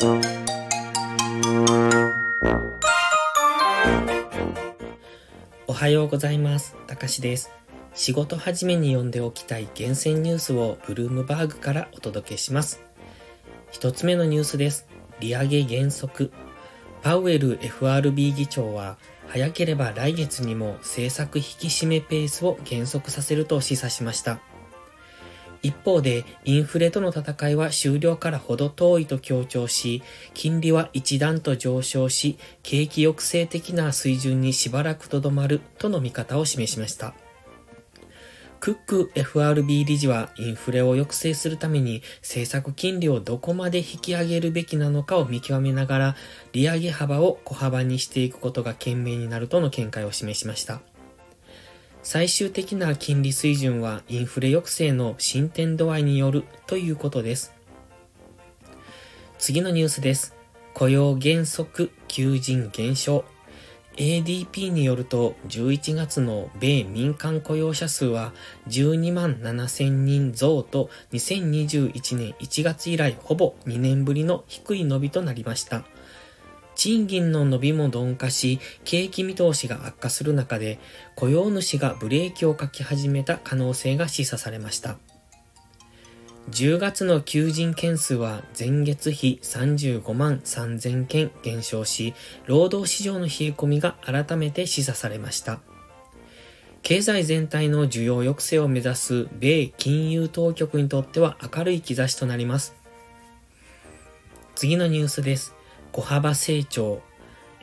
[0.00, 0.20] お
[5.72, 6.76] はようございます。
[6.86, 7.50] たかしです。
[7.94, 12.80] 仕事始めに読んでおきたい厳選ニュースをブルームバーグからお届けします。
[13.72, 14.86] 一つ目のニュースです。
[15.18, 16.30] 利上げ減速。
[17.02, 24.38] パウエル FRB 議長は、早ければ来月にも政策引き締めペースを減速させると示唆しました。
[25.62, 30.02] 一方で、インフレとの戦いは終了からほど遠いと強調し、
[30.34, 37.14] 金利は一段と上昇し、景気抑制的な水準にしばらくとどまるとの見方を示しました。
[38.60, 46.16] クック FRB 理事はインフレを抑制するために政策金利をどこまで引き上げるべきなのかを見極めながら
[46.52, 50.80] 利上げ幅を小幅にしていくことが賢明になるとの見解を示しました。
[52.10, 57.52] 最終的な金利水準はインフレ抑制の進展度合いによるということです。
[59.38, 60.34] 次のニュースです。
[60.72, 63.26] 雇用減速、求人減少。
[63.98, 68.32] ADP によると11月の米民間雇用者数は
[68.68, 75.82] 12万7000人増と2021年1月以来ほぼ2年ぶりの低い伸びとなりました。
[76.78, 80.78] 賃金の伸びも鈍化し、景気見通しが悪化する中で、
[81.16, 84.96] 雇用主がブレーキをかけ始めた可能性が示唆されました。
[86.52, 92.14] 10月の求人件数は前月比35万3000件減少し、
[92.46, 95.58] 労働市場の冷え込みが改めて示唆されました。
[96.84, 102.76] 経済全体の需要抑制を目指す米金融当局にとっては明るい兆しとなります。
[104.54, 105.57] 次のニュースです。
[105.98, 107.00] 小幅成長。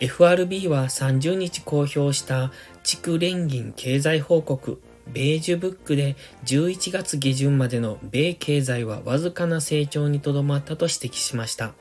[0.01, 2.51] FRB は30日公表した
[2.83, 11.75] 地区連銀経済報告ベージュブックで11月下旬までの米経済はわずかな成長にとどまったと指摘しました。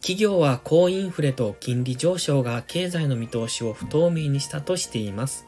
[0.00, 5.46] 企業は高インフレと金利上昇が経済の見通しを不透明にしたとしています。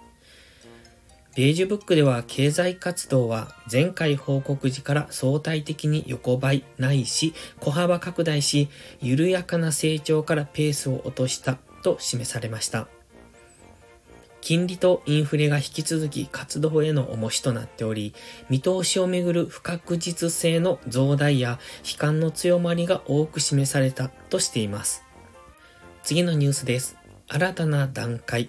[1.39, 8.69] ベージュブックでは経済活動は前回報告時から相対的に横ばいないし小幅拡大し
[9.01, 12.89] 緩やかな成長からペースを落としたと示されました。
[14.41, 18.15] 金利とインフレが引き続き活動への重しとなっており、
[18.51, 25.05] 見通しをめぐる不確実性の増大や悲観の強まりが多く示されたとしています。
[26.03, 26.97] 次のニュースです。
[27.29, 28.49] 新たな段階。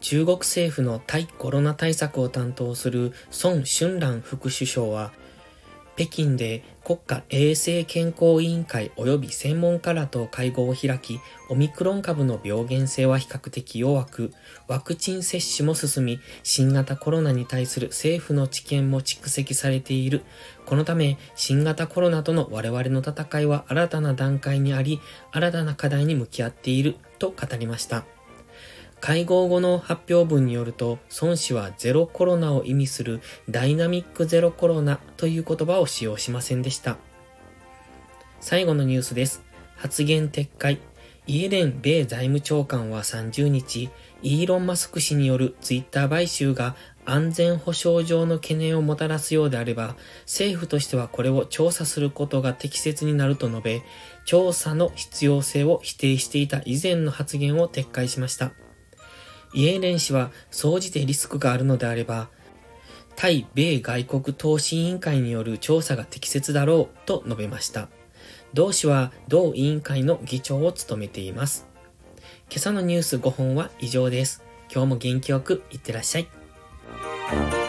[0.00, 3.12] 中国政府の対コロナ対策を担当する
[3.44, 5.12] 孫春蘭副首相は、
[5.96, 14.32] 北京で国家衛生健康委員会及び専門家らと会合を開き、オミクロン株の病原性は比較的弱く、
[14.66, 20.22] ワクチン接種も進み、新型コロナに対する政府の知見も蓄積されている。
[20.64, 25.00] このため、新型コロナとの我々の戦いは新たな段階にあり、
[25.32, 28.19] 新たな課題に向き合っていると語りました。
[29.00, 36.98] 会合後の発表文によると、孫子はゼロコロナを意味するダイナミックゼロコロナという言葉を使用しませんでした。
[38.40, 39.42] 最後のニュースです。
[39.76, 40.78] 発言撤回。
[41.26, 43.88] イエレン米財務長官は30日、
[44.22, 46.74] イーロン・マスク氏によるツイッター買収が
[47.04, 53.82] 安全保障上の懸念をもたらすようであれば、政府としてはこれを調査することが適切になると述べ、
[54.24, 58.52] 調査の必要性を否定していた以前の発言を撤回しました。
[59.52, 62.28] イエーレン氏は、総じてリスクがあるのであれば、
[63.16, 67.88] 対米外国投資委員会による調査が適切だろうと述べました。
[68.54, 71.66] 同氏は同委員会の議長を務めています。
[72.48, 74.42] 今朝のニュース5本は以上です。
[74.72, 77.59] 今日も元気よくいってらっしゃい。